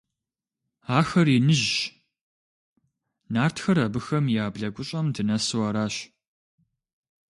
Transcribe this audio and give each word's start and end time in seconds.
Ахэр 0.97 1.27
иныжьщ. 1.37 1.75
Нартхэр 3.33 3.77
абыхэм 3.85 4.25
я 4.43 4.45
блэгущӀэм 4.53 5.07
дынэсу 5.15 5.59
аращ. 5.67 5.95